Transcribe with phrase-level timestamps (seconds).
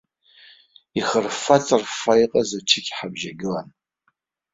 [0.99, 3.67] Ихырффа-ҵырффаны иҟаҵаз ачықь ҳабжьагылан.